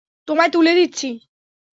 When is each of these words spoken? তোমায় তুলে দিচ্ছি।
তোমায় 0.27 0.51
তুলে 0.51 0.71
দিচ্ছি। 0.75 1.09